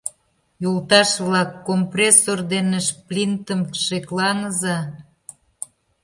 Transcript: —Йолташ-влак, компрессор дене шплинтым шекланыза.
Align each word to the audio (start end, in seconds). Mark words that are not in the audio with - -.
—Йолташ-влак, 0.63 1.51
компрессор 1.67 2.39
дене 2.53 2.79
шплинтым 2.87 3.61
шекланыза. 3.83 4.77